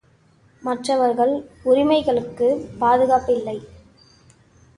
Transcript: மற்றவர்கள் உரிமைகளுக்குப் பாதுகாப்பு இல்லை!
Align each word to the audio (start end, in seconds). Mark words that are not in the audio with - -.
மற்றவர்கள் 0.61 1.33
உரிமைகளுக்குப் 1.63 2.65
பாதுகாப்பு 2.79 3.35
இல்லை! 3.35 3.57